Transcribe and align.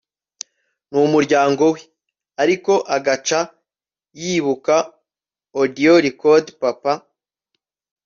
numuryango 0.91 1.63
we……ariko 1.73 2.73
agaca 2.95 3.39
yibuka 4.21 4.75
audiorecord 5.59 6.45
Papa 6.61 6.93